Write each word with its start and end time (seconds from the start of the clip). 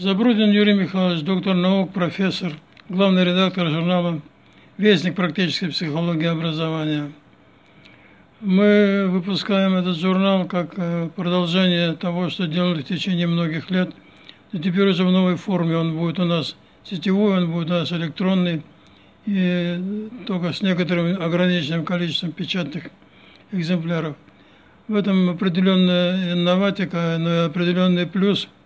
Забрудин 0.00 0.50
Юрий 0.50 0.72
Михайлович, 0.72 1.20
доктор 1.24 1.54
наук, 1.54 1.92
профессор, 1.92 2.54
главный 2.88 3.22
редактор 3.22 3.68
журнала 3.68 4.22
«Вестник 4.78 5.14
практической 5.14 5.68
психологии 5.68 6.24
образования». 6.24 7.12
Мы 8.40 9.08
выпускаем 9.10 9.74
этот 9.74 9.98
журнал 9.98 10.46
как 10.46 10.72
э, 10.78 11.10
продолжение 11.14 11.92
того, 11.96 12.30
что 12.30 12.46
делали 12.46 12.80
в 12.80 12.86
течение 12.86 13.26
многих 13.26 13.70
лет. 13.70 13.92
И 14.52 14.58
теперь 14.58 14.88
уже 14.88 15.04
в 15.04 15.12
новой 15.12 15.36
форме 15.36 15.76
он 15.76 15.98
будет 15.98 16.18
у 16.18 16.24
нас 16.24 16.56
сетевой, 16.82 17.36
он 17.36 17.52
будет 17.52 17.68
у 17.68 17.74
нас 17.74 17.92
электронный, 17.92 18.62
и 19.26 20.08
только 20.26 20.54
с 20.54 20.62
некоторым 20.62 21.20
ограниченным 21.20 21.84
количеством 21.84 22.32
печатных 22.32 22.84
экземпляров. 23.52 24.16
В 24.88 24.94
этом 24.94 25.28
определенная 25.28 26.32
инноватика, 26.32 27.16
но 27.18 27.34
и 27.34 27.46
определенный 27.48 28.06
плюс– 28.06 28.48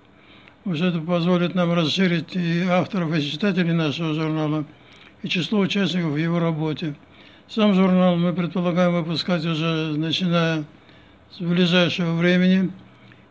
уже 0.65 0.87
это 0.87 1.01
позволит 1.01 1.55
нам 1.55 1.73
расширить 1.73 2.35
и 2.37 2.63
авторов, 2.63 3.15
и 3.15 3.23
читателей 3.23 3.73
нашего 3.73 4.15
журнала, 4.15 4.65
и 5.23 5.29
число 5.29 5.61
участников 5.61 6.13
в 6.13 6.17
его 6.17 6.39
работе. 6.39 6.95
Сам 7.49 7.75
журнал 7.75 8.17
мы 8.17 8.33
предполагаем 8.33 8.95
выпускать 8.95 9.45
уже 9.45 9.95
начиная 9.97 10.65
с 11.31 11.41
ближайшего 11.41 12.15
времени. 12.15 12.71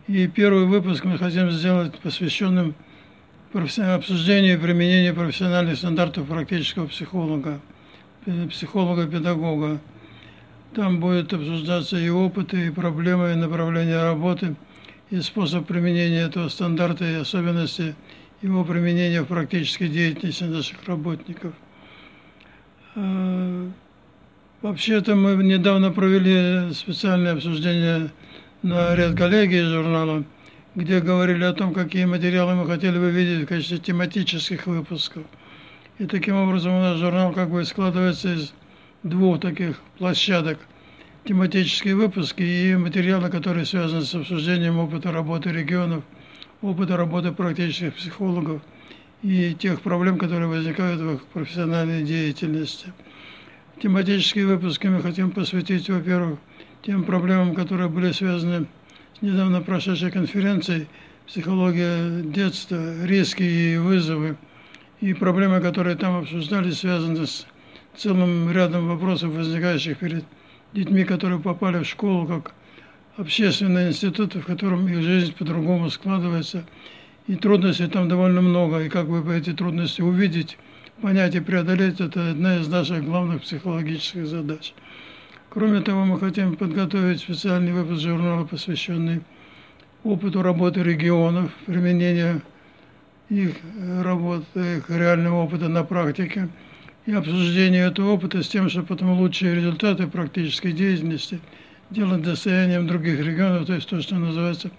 И 0.08 0.28
первый 0.28 0.66
выпуск 0.66 1.06
мы 1.06 1.18
хотим 1.18 1.50
сделать 1.50 1.98
посвященным 2.00 2.76
обсуждению 3.54 4.56
и 4.56 4.62
применению 4.62 5.16
профессиональных 5.16 5.78
стандартов 5.78 6.28
практического 6.28 6.88
психолога, 6.88 7.60
психолога-педагога. 8.50 9.80
Там 10.76 11.00
будет 11.00 11.34
обсуждаться 11.34 11.98
и 11.98 12.10
опыты, 12.10 12.68
и 12.68 12.72
проблемы, 12.72 13.32
и 13.32 13.36
направления 13.36 14.04
работы– 14.04 14.56
и 15.10 15.22
способ 15.22 15.68
применения 15.68 16.22
этого 16.22 16.50
стандарта 16.50 17.06
и 17.06 17.16
особенности 17.16 17.96
его 18.42 18.64
применения 18.64 19.22
в 19.22 19.28
практической 19.28 19.88
деятельности 19.88 20.44
наших 20.44 20.84
работников. 20.86 21.54
Э, 22.96 23.70
вообще-то 24.62 25.16
мы 25.16 25.36
недавно 25.44 25.92
провели 25.92 26.74
специальное 26.74 27.34
обсуждение 27.34 28.12
на 28.62 28.96
ряд 28.96 29.16
коллегии 29.16 29.62
журнала, 29.62 30.24
где 30.76 31.00
говорили 31.00 31.44
о 31.44 31.54
том, 31.54 31.74
какие 31.74 32.06
материалы 32.06 32.56
мы 32.56 32.66
хотели 32.66 32.98
бы 32.98 33.12
видеть 33.12 33.46
в 33.46 33.48
качестве 33.48 33.78
тематических 33.78 34.66
выпусков. 34.68 35.24
И 36.00 36.06
таким 36.06 36.36
образом 36.36 36.74
у 36.74 36.82
нас 36.82 36.98
журнал 36.98 37.34
как 37.34 37.50
бы 37.50 37.64
складывается 37.66 38.34
из 38.34 38.54
двух 39.04 39.40
таких 39.40 39.80
площадок– 39.98 40.60
тематические 41.26 41.96
выпуски 41.96 42.44
и 42.44 42.76
материалы, 42.76 43.30
которые 43.30 43.66
связаны 43.66 44.04
с 44.04 44.14
обсуждением 44.14 44.80
опыта 44.80 45.12
работы 45.12 45.52
регионов, 45.52 46.04
опыта 46.62 46.98
работы 46.98 47.32
практических 47.32 47.96
психологов 47.96 48.62
и 49.22 49.54
тех 49.54 49.82
проблем, 49.82 50.18
которые 50.18 50.48
возникают 50.48 51.00
в 51.00 51.14
их 51.14 51.26
профессиональной 51.28 52.04
деятельности. 52.04 52.92
Тематические 53.82 54.48
выпуски 54.48 54.88
мы 54.88 55.02
хотим 55.02 55.32
посвятить, 55.32 55.90
во-первых, 55.90 56.40
тем 56.82 57.06
проблемам, 57.06 57.56
которые 57.56 57.88
были 57.88 58.12
связаны 58.12 58.68
с 59.18 59.22
недавно 59.22 59.62
прошедшей 59.62 60.12
конференцией 60.12 60.88
«Психология 61.26 62.22
детства. 62.22 63.06
Риски 63.06 63.44
и 63.44 63.78
вызовы» 63.78 64.36
и 65.00 65.14
проблемы, 65.14 65.62
которые 65.62 65.96
там 65.96 66.18
обсуждались, 66.18 66.80
связаны 66.80 67.26
с 67.26 67.46
целым 67.96 68.52
рядом 68.52 68.90
вопросов, 68.90 69.34
возникающих 69.34 69.98
перед 69.98 70.26
детьми, 70.74 71.04
которые 71.04 71.40
попали 71.40 71.84
в 71.84 71.88
школу 71.88 72.26
как 72.26 72.54
общественные 73.18 73.90
институты, 73.90 74.40
в 74.40 74.46
котором 74.46 74.88
их 74.88 75.02
жизнь 75.02 75.34
по-другому 75.34 75.90
складывается. 75.90 76.66
И 77.28 77.36
трудностей 77.36 77.88
там 77.88 78.10
довольно 78.10 78.42
много. 78.42 78.82
И 78.82 78.90
как 78.90 79.06
вы 79.06 79.38
эти 79.38 79.54
трудности 79.54 80.02
увидеть, 80.02 80.58
понять 81.02 81.36
и 81.36 81.40
преодолеть, 81.40 82.02
это 82.02 82.32
одна 82.32 82.58
из 82.58 82.68
наших 82.68 83.06
главных 83.06 83.44
психологических 83.44 84.28
задач. 84.28 84.74
Кроме 85.50 85.82
того, 85.82 86.04
мы 86.06 86.20
хотим 86.20 86.56
подготовить 86.56 87.22
специальный 87.22 87.72
выпуск 87.72 88.02
журнала, 88.02 88.44
посвященный 88.44 89.22
опыту 90.04 90.42
работы 90.42 90.84
регионов, 90.84 91.52
применения 91.66 92.42
их 93.30 93.56
работы, 94.02 94.78
их 94.78 94.90
реального 94.90 95.44
опыта 95.44 95.70
на 95.70 95.84
практике– 95.84 96.50
и 97.06 97.14
обсуждение 97.14 97.88
этого 97.88 98.12
опыта 98.12 98.42
с 98.42 98.48
тем, 98.48 98.70
чтобы 98.70 98.88
потом 98.88 99.20
лучшие 99.20 99.56
результаты 99.56 100.08
практической 100.08 100.72
деятельности 100.72 101.40
делать 101.90 102.22
достоянием 102.22 102.88
других 102.88 103.20
регионов, 103.20 103.68
то 103.68 103.74
есть 103.74 103.90
то, 103.90 104.02
что 104.02 104.16
называется 104.16 104.72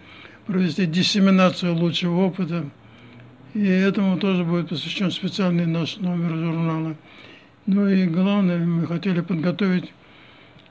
провести 0.46 0.86
диссеминацию 0.86 1.74
лучшего 1.74 2.26
опыта. 2.26 2.64
И 3.54 3.64
этому 3.64 4.18
тоже 4.18 4.44
будет 4.44 4.68
посвящен 4.68 5.10
специальный 5.10 5.66
наш 5.66 5.98
номер 5.98 6.30
журнала. 6.30 6.96
Ну 7.66 7.88
и 7.88 8.06
главное, 8.06 8.58
мы 8.58 8.86
хотели 8.86 9.20
подготовить 9.20 9.92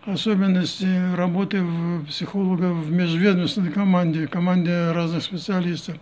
особенности 0.06 1.16
работы 1.16 1.64
психолога 2.08 2.74
в 2.74 2.92
межведомственной 2.92 3.72
команде, 3.72 4.28
команде 4.28 4.92
разных 4.92 5.24
специалистов. 5.24 5.96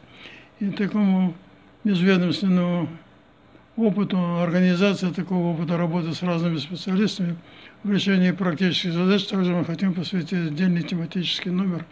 И 0.59 0.69
такому 0.72 1.35
межведомственному 1.83 2.89
опыту 3.81 4.18
организации 4.42 5.09
такого 5.09 5.53
опыта 5.53 5.78
работы 5.78 6.14
с 6.14 6.22
разными 6.24 6.58
специалистами 6.58 7.36
в 7.84 7.92
решении 7.92 8.31
практических 8.31 8.94
задач. 8.94 9.25
Также 9.25 9.53
мы 9.53 9.66
хотим 9.66 9.94
посвятить 9.94 10.47
отдельный 10.47 10.84
тематический 10.84 11.52
номер, 11.52 11.86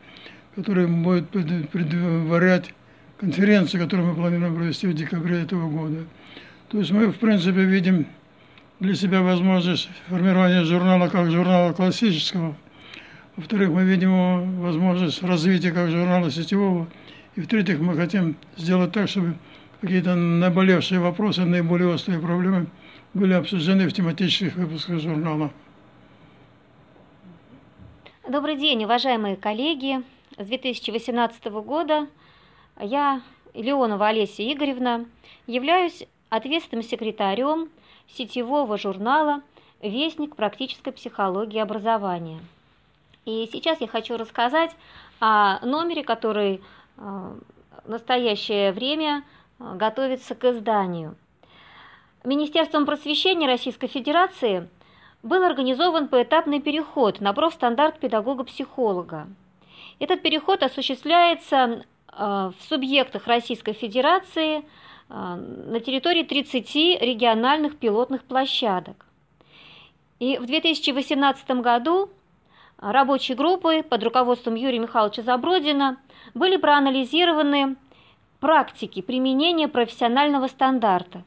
который 0.55 0.87
будет 0.87 1.29
предварять 1.29 2.73
конференцию, 3.19 3.83
которую 3.83 4.09
мы 4.09 4.15
планируем 4.15 4.55
провести 4.55 4.87
в 4.87 4.93
декабре 4.93 5.41
этого 5.41 5.69
года. 5.69 6.05
То 6.69 6.79
есть 6.79 6.91
мы, 6.91 7.07
в 7.07 7.17
принципе, 7.17 7.63
видим 7.63 8.05
для 8.79 8.95
себя 8.95 9.21
возможность 9.21 9.89
формирования 10.07 10.63
журнала 10.63 11.09
как 11.09 11.29
журнала 11.31 11.73
классического. 11.73 12.55
Во-вторых, 13.35 13.69
мы 13.69 13.83
видим 13.83 14.61
возможность 14.61 15.23
развития 15.23 15.71
как 15.71 15.89
журнала 15.89 16.29
сетевого. 16.31 16.87
И 17.35 17.41
в-третьих, 17.41 17.79
мы 17.79 17.95
хотим 17.95 18.35
сделать 18.57 18.91
так, 18.91 19.09
чтобы 19.09 19.35
какие-то 19.81 20.15
наболевшие 20.15 20.99
вопросы, 20.99 21.41
наиболее 21.41 21.93
острые 21.93 22.19
проблемы 22.19 22.67
были 23.13 23.33
обсуждены 23.33 23.87
в 23.87 23.93
тематических 23.93 24.55
выпусках 24.55 24.99
журнала. 24.99 25.51
Добрый 28.27 28.57
день, 28.57 28.83
уважаемые 28.83 29.35
коллеги. 29.35 30.03
С 30.37 30.45
2018 30.45 31.45
года 31.45 32.07
я, 32.79 33.21
Леонова 33.53 34.07
Олеся 34.07 34.43
Игоревна, 34.43 35.05
являюсь 35.47 36.05
ответственным 36.29 36.83
секретарем 36.83 37.69
сетевого 38.07 38.77
журнала 38.77 39.41
«Вестник 39.81 40.35
практической 40.35 40.91
психологии 40.91 41.59
образования». 41.59 42.39
И 43.25 43.49
сейчас 43.51 43.81
я 43.81 43.87
хочу 43.87 44.17
рассказать 44.17 44.75
о 45.19 45.65
номере, 45.65 46.03
который 46.03 46.55
э, 46.55 46.59
в 47.85 47.89
настоящее 47.89 48.71
время– 48.73 49.23
готовится 49.59 50.35
к 50.35 50.45
изданию. 50.45 51.15
Министерством 52.23 52.85
просвещения 52.85 53.47
Российской 53.47 53.87
Федерации 53.87 54.67
был 55.23 55.43
организован 55.43 56.07
поэтапный 56.07 56.61
переход 56.61 57.21
на 57.21 57.33
профстандарт 57.33 57.99
педагога-психолога. 57.99 59.27
Этот 59.99 60.21
переход 60.21 60.63
осуществляется 60.63 61.83
э, 62.11 62.51
в 62.57 62.63
субъектах 62.67 63.27
Российской 63.27 63.73
Федерации 63.73 64.59
э, 64.59 64.63
на 65.09 65.79
территории 65.79 66.23
30 66.23 67.01
региональных 67.01 67.77
пилотных 67.77 68.23
площадок. 68.23 69.05
И 70.19 70.37
в 70.37 70.45
2018 70.45 71.49
году 71.61 72.09
рабочие 72.77 73.35
группы 73.35 73.83
под 73.83 74.03
руководством 74.03 74.55
Юрия 74.55 74.79
Михайловича 74.79 75.21
Забродина 75.21 75.97
были 76.33 76.57
проанализированы 76.57 77.75
практики 78.39 79.01
применения 79.01 79.67
профессионального 79.67 80.47
стандарта, 80.47 81.23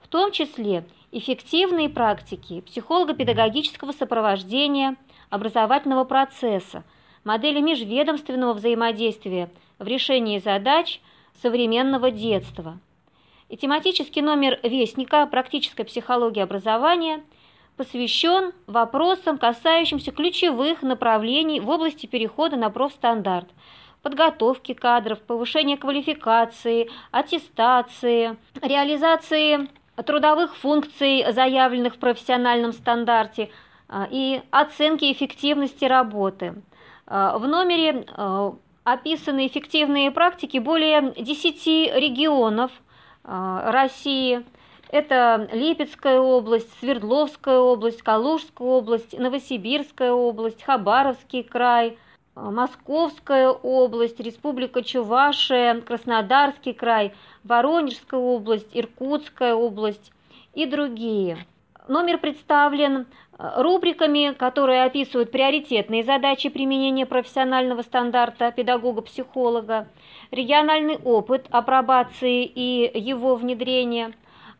в 0.00 0.08
том 0.08 0.32
числе 0.32 0.84
эффективные 1.12 1.88
практики 1.88 2.62
психолого-педагогического 2.62 3.92
сопровождения 3.92 4.96
образовательного 5.30 6.04
процесса, 6.04 6.84
модели 7.24 7.60
межведомственного 7.60 8.54
взаимодействия 8.54 9.50
в 9.78 9.86
решении 9.86 10.38
задач 10.38 11.00
современного 11.42 12.10
детства. 12.10 12.78
И 13.48 13.56
тематический 13.56 14.22
номер 14.22 14.58
Вестника 14.62 15.26
«Практическая 15.26 15.84
психология 15.84 16.42
образования» 16.42 17.22
посвящен 17.76 18.52
вопросам, 18.66 19.36
касающимся 19.36 20.12
ключевых 20.12 20.82
направлений 20.82 21.60
в 21.60 21.68
области 21.68 22.06
перехода 22.06 22.56
на 22.56 22.70
профстандарт– 22.70 23.48
подготовки 24.04 24.74
кадров, 24.74 25.18
повышения 25.22 25.78
квалификации, 25.78 26.90
аттестации, 27.10 28.36
реализации 28.60 29.68
трудовых 29.96 30.56
функций, 30.56 31.24
заявленных 31.32 31.94
в 31.94 31.98
профессиональном 31.98 32.72
стандарте, 32.72 33.50
а, 33.88 34.06
и 34.10 34.42
оценки 34.50 35.10
эффективности 35.10 35.86
работы. 35.86 36.54
А, 37.06 37.38
в 37.38 37.48
номере 37.48 38.04
а, 38.12 38.54
описаны 38.84 39.46
эффективные 39.46 40.10
практики 40.10 40.58
более 40.58 41.14
10 41.16 41.66
регионов 41.96 42.70
России. 43.26 44.44
Это 44.90 45.48
Липецкая 45.50 46.20
область, 46.20 46.68
Свердловская 46.78 47.58
область, 47.58 48.02
Калужская 48.02 48.68
область, 48.68 49.18
Новосибирская 49.18 50.12
область, 50.12 50.62
Хабаровский 50.62 51.42
край, 51.42 51.96
Московская 52.34 53.48
область, 53.48 54.18
Республика 54.18 54.82
Чувашия, 54.82 55.80
Краснодарский 55.80 56.72
край, 56.72 57.14
Воронежская 57.44 58.18
область, 58.18 58.68
Иркутская 58.72 59.54
область 59.54 60.12
и 60.52 60.66
другие. 60.66 61.38
Номер 61.86 62.18
представлен 62.18 63.06
э, 63.38 63.62
рубриками, 63.62 64.32
которые 64.32 64.84
описывают 64.84 65.30
приоритетные 65.30 66.02
задачи 66.02 66.48
применения 66.48 67.06
профессионального 67.06 67.82
стандарта 67.82 68.50
педагога-психолога, 68.50 69.86
региональный 70.32 70.96
опыт 70.96 71.46
апробации 71.50 72.44
и 72.44 72.90
его 72.98 73.36
внедрения, 73.36 74.12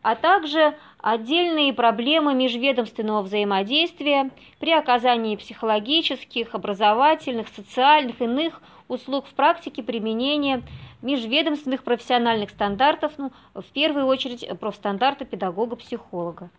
а 0.04 0.16
также 0.16 0.76
отдельные 0.98 1.72
проблемы 1.72 2.34
межведомственного 2.34 3.22
взаимодействия 3.22 4.30
при 4.60 4.70
оказании 4.70 5.34
психологических, 5.34 6.54
образовательных, 6.54 7.48
социальных, 7.48 8.20
иных 8.20 8.60
услуг 8.86 9.24
в 9.26 9.32
практике 9.32 9.82
применения 9.82 10.62
межведомственных 11.00 11.82
профессиональных 11.84 12.50
стандартов, 12.50 13.12
ну, 13.16 13.32
в 13.54 13.64
первую 13.72 14.04
очередь 14.04 14.46
профстандарта 14.60 15.24
педагога-психолога. 15.24 16.50